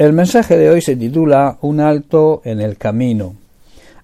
El 0.00 0.14
mensaje 0.14 0.56
de 0.56 0.70
hoy 0.70 0.80
se 0.80 0.96
titula 0.96 1.58
Un 1.60 1.78
alto 1.78 2.40
en 2.46 2.62
el 2.62 2.78
camino. 2.78 3.34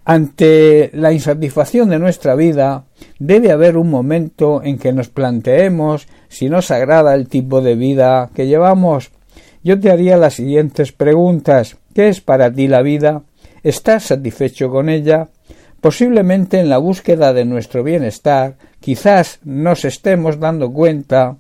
Ante 0.04 0.90
la 0.92 1.10
insatisfacción 1.10 1.88
de 1.88 1.98
nuestra 1.98 2.34
vida, 2.34 2.84
debe 3.18 3.50
haber 3.50 3.78
un 3.78 3.88
momento 3.88 4.62
en 4.62 4.76
que 4.76 4.92
nos 4.92 5.08
planteemos 5.08 6.06
si 6.28 6.50
nos 6.50 6.70
agrada 6.70 7.14
el 7.14 7.28
tipo 7.28 7.62
de 7.62 7.76
vida 7.76 8.28
que 8.34 8.46
llevamos. 8.46 9.10
Yo 9.64 9.80
te 9.80 9.90
haría 9.90 10.18
las 10.18 10.34
siguientes 10.34 10.92
preguntas. 10.92 11.78
¿Qué 11.94 12.08
es 12.08 12.20
para 12.20 12.52
ti 12.52 12.68
la 12.68 12.82
vida? 12.82 13.22
¿Estás 13.62 14.02
satisfecho 14.02 14.68
con 14.68 14.90
ella? 14.90 15.28
Posiblemente 15.80 16.60
en 16.60 16.68
la 16.68 16.76
búsqueda 16.76 17.32
de 17.32 17.46
nuestro 17.46 17.82
bienestar, 17.82 18.56
quizás 18.80 19.38
nos 19.44 19.86
estemos 19.86 20.38
dando 20.38 20.70
cuenta 20.70 21.36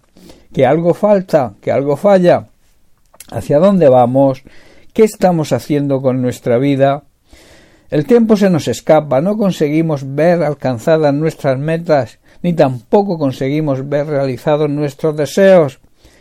que 0.54 0.64
algo 0.64 0.94
falta, 0.94 1.52
que 1.60 1.70
algo 1.70 1.94
falla 1.96 2.46
hacia 3.30 3.58
dónde 3.58 3.88
vamos, 3.88 4.42
qué 4.92 5.04
estamos 5.04 5.52
haciendo 5.52 6.00
con 6.00 6.22
nuestra 6.22 6.58
vida. 6.58 7.04
El 7.90 8.06
tiempo 8.06 8.36
se 8.36 8.50
nos 8.50 8.66
escapa, 8.68 9.20
no 9.20 9.36
conseguimos 9.36 10.14
ver 10.14 10.42
alcanzadas 10.42 11.14
nuestras 11.14 11.58
metas, 11.58 12.18
ni 12.42 12.52
tampoco 12.52 13.18
conseguimos 13.18 13.88
ver 13.88 14.06
realizados 14.06 14.68
nuestros 14.68 15.16
deseos. 15.16 15.80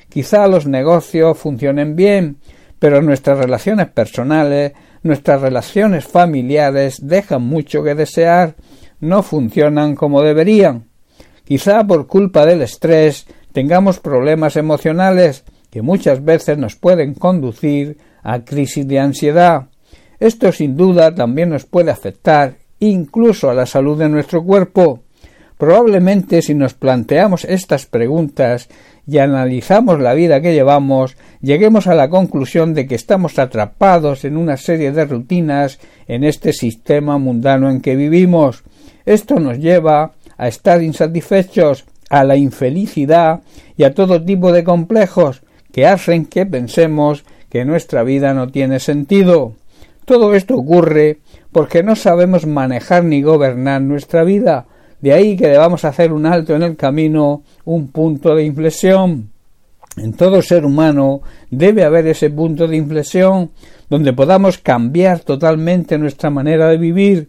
Quizá 0.10 0.48
los 0.48 0.68
negocios 0.68 1.38
funcionen 1.38 1.96
bien, 1.96 2.38
pero 2.80 3.02
nuestras 3.02 3.40
relaciones 3.40 3.88
personales, 3.88 4.74
nuestras 5.02 5.42
relaciones 5.42 6.06
familiares 6.06 6.98
dejan 7.02 7.42
mucho 7.42 7.84
que 7.84 7.96
desear, 7.96 8.56
no 9.00 9.24
funcionan 9.24 9.96
como 9.96 10.22
deberían. 10.22 10.88
Quizá 11.46 11.86
por 11.86 12.08
culpa 12.08 12.46
del 12.46 12.62
estrés 12.62 13.26
tengamos 13.54 14.00
problemas 14.00 14.56
emocionales, 14.56 15.44
que 15.76 15.82
muchas 15.82 16.24
veces 16.24 16.58
nos 16.58 16.78
pueden 16.78 17.16
conducir 17.16 17.98
a 18.24 18.46
crisis 18.46 18.88
de 18.88 18.98
ansiedad. 18.98 19.64
Esto 20.22 20.54
sin 20.54 20.78
duda 20.78 21.14
también 21.14 21.50
nos 21.50 21.66
puede 21.66 21.92
afectar 21.92 22.56
incluso 22.80 23.50
a 23.50 23.54
la 23.54 23.66
salud 23.66 24.00
de 24.00 24.08
nuestro 24.08 24.42
cuerpo. 24.42 25.02
Probablemente 25.58 26.42
si 26.42 26.54
nos 26.54 26.76
planteamos 26.76 27.44
estas 27.44 27.88
preguntas 27.88 28.70
y 29.06 29.18
analizamos 29.18 30.00
la 30.00 30.14
vida 30.14 30.40
que 30.40 30.54
llevamos, 30.54 31.18
lleguemos 31.42 31.88
a 31.88 31.96
la 31.96 32.10
conclusión 32.10 32.74
de 32.74 32.88
que 32.88 32.96
estamos 32.96 33.38
atrapados 33.38 34.24
en 34.24 34.38
una 34.38 34.56
serie 34.56 34.94
de 34.94 35.04
rutinas 35.04 35.80
en 36.08 36.24
este 36.24 36.54
sistema 36.54 37.18
mundano 37.18 37.70
en 37.70 37.82
que 37.82 37.98
vivimos. 37.98 38.64
Esto 39.06 39.42
nos 39.42 39.58
lleva 39.60 40.14
a 40.38 40.48
estar 40.48 40.82
insatisfechos, 40.82 41.84
a 42.10 42.24
la 42.24 42.38
infelicidad 42.38 43.42
y 43.76 43.84
a 43.84 43.94
todo 43.94 44.24
tipo 44.24 44.54
de 44.54 44.64
complejos, 44.64 45.42
que 45.76 45.86
hacen 45.86 46.26
que 46.26 46.46
pensemos 46.46 47.26
que 47.50 47.66
nuestra 47.66 48.02
vida 48.04 48.34
no 48.34 48.48
tiene 48.48 48.80
sentido. 48.80 49.56
Todo 50.06 50.34
esto 50.34 50.56
ocurre 50.56 51.18
porque 51.52 51.84
no 51.84 51.98
sabemos 51.98 52.46
manejar 52.46 53.04
ni 53.04 53.22
gobernar 53.22 53.82
nuestra 53.82 54.24
vida, 54.24 54.68
de 55.02 55.12
ahí 55.12 55.36
que 55.36 55.50
debamos 55.50 55.84
hacer 55.84 56.14
un 56.14 56.28
alto 56.28 56.56
en 56.56 56.64
el 56.64 56.78
camino, 56.78 57.44
un 57.66 57.90
punto 57.90 58.36
de 58.36 58.46
inflexión. 58.46 59.32
En 59.98 60.14
todo 60.14 60.42
ser 60.42 60.64
humano 60.64 61.20
debe 61.52 61.84
haber 61.84 62.08
ese 62.08 62.30
punto 62.30 62.70
de 62.70 62.78
inflexión 62.78 63.52
donde 63.90 64.14
podamos 64.14 64.60
cambiar 64.60 65.20
totalmente 65.20 65.98
nuestra 65.98 66.30
manera 66.30 66.70
de 66.70 66.78
vivir. 66.78 67.28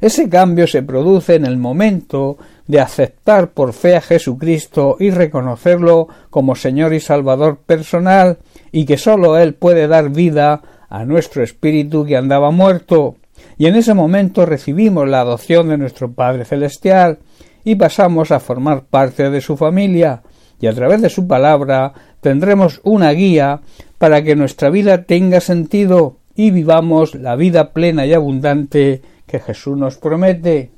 Ese 0.00 0.28
cambio 0.28 0.66
se 0.66 0.82
produce 0.82 1.34
en 1.34 1.44
el 1.44 1.56
momento 1.56 2.38
de 2.66 2.80
aceptar 2.80 3.50
por 3.50 3.72
fe 3.72 3.96
a 3.96 4.00
Jesucristo 4.00 4.96
y 5.00 5.10
reconocerlo 5.10 6.08
como 6.30 6.54
Señor 6.54 6.94
y 6.94 7.00
Salvador 7.00 7.58
personal 7.58 8.38
y 8.70 8.84
que 8.84 8.98
sólo 8.98 9.38
Él 9.38 9.54
puede 9.54 9.88
dar 9.88 10.10
vida 10.10 10.62
a 10.88 11.04
nuestro 11.04 11.42
espíritu 11.42 12.04
que 12.04 12.16
andaba 12.16 12.50
muerto. 12.50 13.16
Y 13.56 13.66
en 13.66 13.76
ese 13.76 13.94
momento 13.94 14.46
recibimos 14.46 15.08
la 15.08 15.20
adopción 15.20 15.68
de 15.68 15.78
nuestro 15.78 16.12
Padre 16.12 16.44
Celestial 16.44 17.18
y 17.64 17.74
pasamos 17.74 18.30
a 18.30 18.40
formar 18.40 18.84
parte 18.84 19.30
de 19.30 19.40
su 19.40 19.56
familia 19.56 20.22
y 20.60 20.66
a 20.66 20.72
través 20.72 21.02
de 21.02 21.10
su 21.10 21.26
palabra 21.26 21.92
tendremos 22.20 22.80
una 22.84 23.10
guía 23.12 23.60
para 23.98 24.22
que 24.22 24.36
nuestra 24.36 24.70
vida 24.70 25.04
tenga 25.04 25.40
sentido 25.40 26.16
y 26.34 26.50
vivamos 26.50 27.14
la 27.14 27.36
vida 27.36 27.72
plena 27.72 28.06
y 28.06 28.14
abundante 28.14 29.02
que 29.28 29.38
Jesús 29.38 29.76
nos 29.76 29.98
promete. 29.98 30.72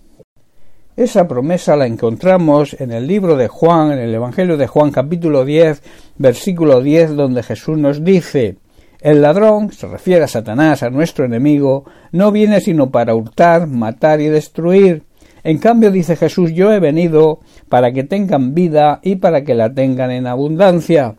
Esa 0.97 1.27
promesa 1.27 1.77
la 1.77 1.87
encontramos 1.87 2.79
en 2.79 2.91
el 2.91 3.07
libro 3.07 3.37
de 3.37 3.49
Juan, 3.49 3.93
en 3.93 4.01
el 4.01 4.15
Evangelio 4.15 4.59
de 4.59 4.67
Juan 4.67 4.91
capítulo 4.91 5.47
10, 5.47 5.83
versículo 6.19 6.83
10, 6.83 7.17
donde 7.17 7.43
Jesús 7.43 7.79
nos 7.79 8.05
dice 8.05 8.59
El 9.01 9.23
ladrón, 9.23 9.73
se 9.73 9.87
refiere 9.87 10.25
a 10.25 10.29
Satanás, 10.29 10.83
a 10.83 10.91
nuestro 10.91 11.25
enemigo, 11.25 11.85
no 12.13 12.33
viene 12.33 12.61
sino 12.61 12.91
para 12.91 13.15
hurtar, 13.15 13.67
matar 13.67 14.21
y 14.21 14.29
destruir. 14.29 15.05
En 15.43 15.57
cambio, 15.57 15.91
dice 15.91 16.17
Jesús, 16.17 16.53
yo 16.53 16.71
he 16.71 16.81
venido 16.81 17.41
para 17.71 17.93
que 17.93 18.05
tengan 18.05 18.53
vida 18.53 19.01
y 19.03 19.17
para 19.17 19.43
que 19.43 19.55
la 19.55 19.73
tengan 19.73 20.11
en 20.11 20.27
abundancia. 20.27 21.15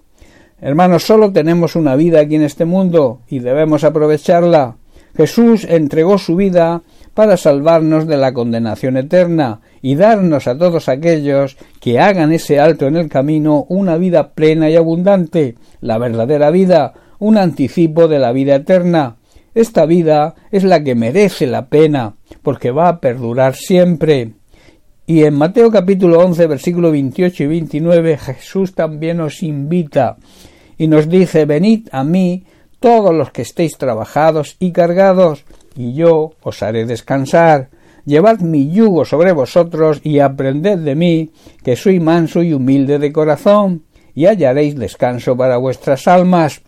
Hermanos, 0.60 1.04
solo 1.04 1.32
tenemos 1.32 1.76
una 1.76 1.96
vida 1.96 2.20
aquí 2.20 2.36
en 2.36 2.44
este 2.44 2.66
mundo 2.66 3.22
y 3.28 3.40
debemos 3.40 3.84
aprovecharla. 3.84 4.76
Jesús 5.16 5.66
entregó 5.70 6.18
su 6.18 6.36
vida 6.36 6.82
para 7.14 7.38
salvarnos 7.38 8.08
de 8.08 8.18
la 8.18 8.34
condenación 8.34 8.98
eterna 8.98 9.60
y 9.82 9.96
darnos 9.96 10.48
a 10.48 10.58
todos 10.58 10.88
aquellos 10.88 11.58
que 11.80 12.00
hagan 12.00 12.32
ese 12.32 12.60
alto 12.60 12.88
en 12.88 12.96
el 12.96 13.10
camino 13.10 13.66
una 13.70 13.98
vida 13.98 14.32
plena 14.32 14.70
y 14.70 14.76
abundante, 14.76 15.56
la 15.82 15.98
verdadera 15.98 16.52
vida, 16.52 16.94
un 17.20 17.38
anticipo 17.38 18.08
de 18.08 18.20
la 18.20 18.32
vida 18.32 18.56
eterna. 18.56 19.18
Esta 19.54 19.86
vida 19.86 20.36
es 20.52 20.64
la 20.64 20.84
que 20.84 20.96
merece 20.96 21.46
la 21.46 21.68
pena, 21.68 22.16
porque 22.42 22.72
va 22.72 22.88
a 22.88 23.00
perdurar 23.02 23.56
siempre. 23.56 24.32
Y 25.06 25.24
en 25.24 25.34
Mateo 25.34 25.70
capítulo 25.70 26.20
11, 26.20 26.48
versículo 26.48 26.92
28 26.92 27.44
y 27.44 27.48
29, 27.48 28.18
Jesús 28.18 28.74
también 28.74 29.18
nos 29.18 29.44
invita 29.44 30.16
y 30.78 30.88
nos 30.88 31.10
dice, 31.10 31.46
venid 31.46 31.90
a 31.92 32.04
mí 32.06 32.46
todos 32.82 33.14
los 33.14 33.32
que 33.32 33.44
estéis 33.44 33.78
trabajados 33.78 34.58
y 34.60 34.72
cargados, 34.72 35.46
y 35.78 35.94
yo 35.94 36.34
os 36.42 36.64
haré 36.64 36.86
descansar. 36.86 37.70
Llevad 38.06 38.40
mi 38.40 38.72
yugo 38.72 39.06
sobre 39.06 39.32
vosotros 39.32 40.02
y 40.04 40.20
aprended 40.20 40.80
de 40.80 40.96
mí, 40.96 41.30
que 41.64 41.76
soy 41.76 42.00
manso 42.00 42.42
y 42.42 42.54
humilde 42.54 42.98
de 42.98 43.14
corazón, 43.14 43.84
y 44.16 44.26
hallaréis 44.26 44.76
descanso 44.76 45.38
para 45.38 45.58
vuestras 45.58 46.08
almas. 46.08 46.64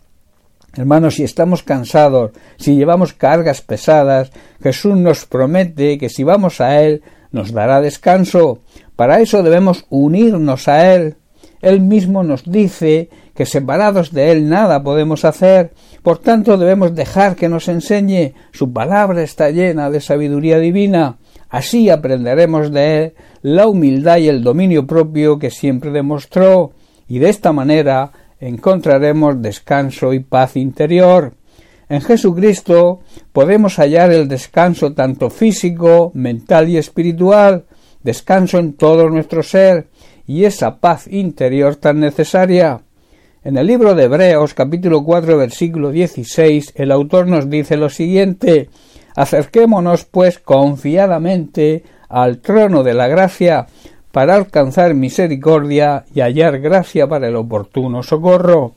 Hermanos, 0.76 1.16
si 1.16 1.24
estamos 1.24 1.64
cansados, 1.64 2.30
si 2.58 2.76
llevamos 2.76 3.12
cargas 3.12 3.60
pesadas, 3.60 4.30
Jesús 4.62 4.96
nos 4.96 5.26
promete 5.26 5.98
que 5.98 6.08
si 6.08 6.22
vamos 6.22 6.60
a 6.60 6.80
Él, 6.80 7.02
nos 7.32 7.52
dará 7.52 7.80
descanso. 7.80 8.60
Para 8.94 9.20
eso 9.20 9.42
debemos 9.42 9.84
unirnos 9.90 10.68
a 10.68 10.94
Él. 10.94 11.16
Él 11.60 11.80
mismo 11.80 12.22
nos 12.22 12.44
dice 12.44 13.08
que 13.34 13.46
separados 13.46 14.12
de 14.12 14.30
Él 14.30 14.48
nada 14.48 14.82
podemos 14.82 15.24
hacer, 15.24 15.72
por 16.02 16.18
tanto 16.18 16.56
debemos 16.56 16.94
dejar 16.94 17.36
que 17.36 17.48
nos 17.48 17.68
enseñe, 17.68 18.34
su 18.52 18.72
palabra 18.72 19.22
está 19.22 19.50
llena 19.50 19.90
de 19.90 20.00
sabiduría 20.00 20.58
divina, 20.58 21.18
así 21.48 21.90
aprenderemos 21.90 22.70
de 22.72 22.98
Él 22.98 23.14
la 23.42 23.66
humildad 23.66 24.18
y 24.18 24.28
el 24.28 24.42
dominio 24.42 24.86
propio 24.86 25.38
que 25.38 25.50
siempre 25.50 25.90
demostró, 25.90 26.72
y 27.08 27.18
de 27.18 27.28
esta 27.28 27.52
manera 27.52 28.12
encontraremos 28.40 29.42
descanso 29.42 30.12
y 30.12 30.20
paz 30.20 30.56
interior. 30.56 31.34
En 31.88 32.00
Jesucristo 32.00 33.00
podemos 33.32 33.76
hallar 33.78 34.12
el 34.12 34.28
descanso 34.28 34.94
tanto 34.94 35.28
físico, 35.28 36.10
mental 36.14 36.68
y 36.68 36.78
espiritual, 36.78 37.64
descanso 38.02 38.58
en 38.58 38.74
todo 38.74 39.10
nuestro 39.10 39.42
ser, 39.42 39.88
y 40.26 40.44
esa 40.44 40.78
paz 40.78 41.06
interior 41.06 41.76
tan 41.76 42.00
necesaria. 42.00 42.80
En 43.44 43.58
el 43.58 43.66
libro 43.66 43.94
de 43.94 44.04
Hebreos 44.04 44.54
capítulo 44.54 45.04
4 45.04 45.36
versículo 45.36 45.90
16 45.90 46.72
el 46.76 46.90
autor 46.90 47.26
nos 47.26 47.50
dice 47.50 47.76
lo 47.76 47.90
siguiente 47.90 48.70
Acerquémonos 49.14 50.06
pues 50.06 50.38
confiadamente 50.38 51.84
al 52.08 52.38
trono 52.38 52.82
de 52.82 52.94
la 52.94 53.06
gracia 53.06 53.66
para 54.12 54.36
alcanzar 54.36 54.94
misericordia 54.94 56.06
y 56.14 56.22
hallar 56.22 56.58
gracia 56.58 57.06
para 57.06 57.28
el 57.28 57.36
oportuno 57.36 58.02
socorro. 58.02 58.72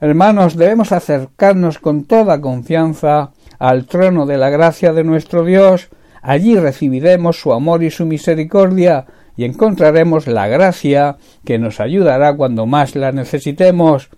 Hermanos, 0.00 0.56
debemos 0.56 0.90
acercarnos 0.90 1.78
con 1.78 2.04
toda 2.04 2.40
confianza 2.40 3.30
al 3.60 3.86
trono 3.86 4.26
de 4.26 4.36
la 4.36 4.50
gracia 4.50 4.92
de 4.92 5.04
nuestro 5.04 5.44
Dios. 5.44 5.90
Allí 6.22 6.58
recibiremos 6.58 7.40
su 7.40 7.52
amor 7.52 7.84
y 7.84 7.90
su 7.92 8.04
misericordia 8.04 9.06
y 9.38 9.44
encontraremos 9.44 10.26
la 10.26 10.48
gracia 10.48 11.16
que 11.44 11.58
nos 11.58 11.78
ayudará 11.78 12.36
cuando 12.36 12.66
más 12.66 12.96
la 12.96 13.12
necesitemos. 13.12 14.10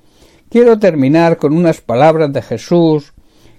Quiero 0.48 0.78
terminar 0.78 1.36
con 1.36 1.52
unas 1.52 1.82
palabras 1.82 2.32
de 2.32 2.40
Jesús 2.40 3.12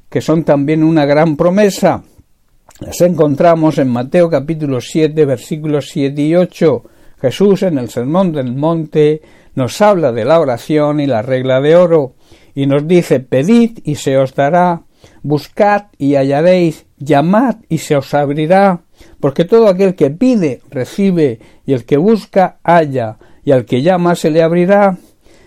que 0.09 0.21
son 0.21 0.43
también 0.43 0.83
una 0.83 1.05
gran 1.05 1.37
promesa. 1.37 2.03
Las 2.79 2.99
encontramos 3.01 3.77
en 3.77 3.89
Mateo 3.89 4.27
capítulo 4.27 4.81
7 4.81 5.23
versículos 5.23 5.89
7 5.91 6.19
y 6.19 6.35
8. 6.35 6.83
Jesús 7.21 7.61
en 7.61 7.77
el 7.77 7.89
Sermón 7.89 8.31
del 8.31 8.55
Monte 8.55 9.21
nos 9.53 9.79
habla 9.83 10.11
de 10.11 10.25
la 10.25 10.39
oración 10.39 10.99
y 10.99 11.05
la 11.05 11.21
regla 11.21 11.61
de 11.61 11.75
oro 11.75 12.15
y 12.55 12.65
nos 12.65 12.87
dice 12.87 13.19
pedid 13.19 13.77
y 13.83 13.95
se 13.95 14.17
os 14.17 14.33
dará, 14.33 14.81
buscad 15.21 15.83
y 15.99 16.15
hallaréis, 16.15 16.87
llamad 16.97 17.57
y 17.69 17.77
se 17.77 17.95
os 17.95 18.15
abrirá, 18.15 18.81
porque 19.21 19.45
todo 19.45 19.69
aquel 19.69 19.95
que 19.95 20.09
pide 20.09 20.61
recibe, 20.69 21.39
y 21.65 21.73
el 21.73 21.85
que 21.85 21.97
busca 21.97 22.57
halla, 22.63 23.17
y 23.45 23.51
al 23.51 23.65
que 23.65 23.81
llama 23.81 24.15
se 24.15 24.31
le 24.31 24.43
abrirá. 24.43 24.97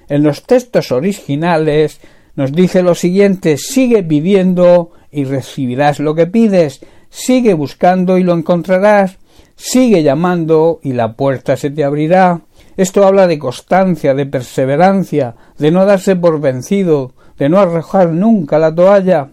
En 0.08 0.22
los 0.22 0.44
textos 0.44 0.92
originales 0.92 2.00
nos 2.36 2.52
dice 2.52 2.82
lo 2.82 2.94
siguiente 2.94 3.56
sigue 3.58 4.02
pidiendo 4.02 4.92
y 5.10 5.24
recibirás 5.24 6.00
lo 6.00 6.14
que 6.14 6.26
pides, 6.26 6.80
sigue 7.10 7.54
buscando 7.54 8.18
y 8.18 8.22
lo 8.22 8.32
encontrarás, 8.32 9.18
sigue 9.56 10.02
llamando 10.02 10.80
y 10.82 10.92
la 10.92 11.14
puerta 11.14 11.56
se 11.56 11.70
te 11.70 11.84
abrirá. 11.84 12.40
Esto 12.76 13.06
habla 13.06 13.26
de 13.28 13.38
constancia, 13.38 14.14
de 14.14 14.26
perseverancia, 14.26 15.36
de 15.58 15.70
no 15.70 15.86
darse 15.86 16.16
por 16.16 16.40
vencido, 16.40 17.12
de 17.38 17.48
no 17.48 17.60
arrojar 17.60 18.10
nunca 18.10 18.58
la 18.58 18.74
toalla. 18.74 19.30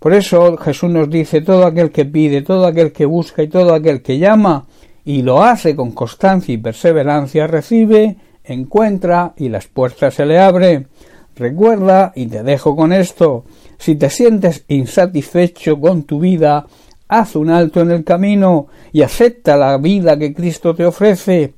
Por 0.00 0.14
eso 0.14 0.56
Jesús 0.56 0.90
nos 0.90 1.08
dice 1.08 1.42
todo 1.42 1.66
aquel 1.66 1.90
que 1.90 2.06
pide, 2.06 2.42
todo 2.42 2.66
aquel 2.66 2.90
que 2.90 3.04
busca 3.04 3.42
y 3.42 3.48
todo 3.48 3.74
aquel 3.74 4.02
que 4.02 4.18
llama 4.18 4.66
y 5.04 5.22
lo 5.22 5.42
hace 5.42 5.76
con 5.76 5.92
constancia 5.92 6.54
y 6.54 6.58
perseverancia 6.58 7.46
recibe, 7.46 8.16
encuentra 8.44 9.34
y 9.36 9.50
las 9.50 9.66
puertas 9.66 10.14
se 10.14 10.24
le 10.24 10.38
abren. 10.38 10.88
Recuerda, 11.36 12.12
y 12.14 12.26
te 12.26 12.42
dejo 12.42 12.74
con 12.74 12.92
esto, 12.92 13.44
si 13.78 13.94
te 13.96 14.10
sientes 14.10 14.64
insatisfecho 14.68 15.78
con 15.78 16.04
tu 16.04 16.20
vida, 16.20 16.66
haz 17.08 17.36
un 17.36 17.50
alto 17.50 17.80
en 17.80 17.90
el 17.90 18.04
camino 18.04 18.68
y 18.92 19.02
acepta 19.02 19.56
la 19.56 19.76
vida 19.78 20.18
que 20.18 20.32
Cristo 20.32 20.74
te 20.74 20.86
ofrece. 20.86 21.54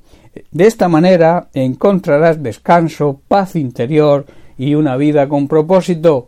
De 0.51 0.65
esta 0.65 0.89
manera 0.89 1.47
encontrarás 1.53 2.41
descanso, 2.41 3.21
paz 3.27 3.55
interior 3.55 4.25
y 4.57 4.75
una 4.75 4.97
vida 4.97 5.29
con 5.29 5.47
propósito. 5.47 6.27